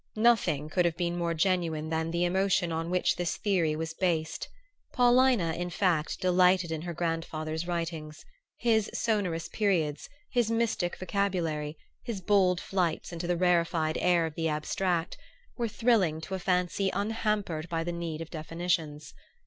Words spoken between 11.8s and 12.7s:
his bold